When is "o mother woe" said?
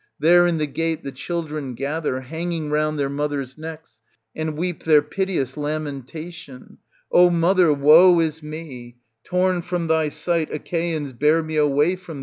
7.11-8.19